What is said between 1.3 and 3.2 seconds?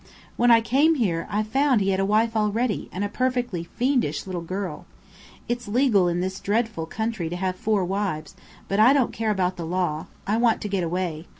found he had a wife already, and a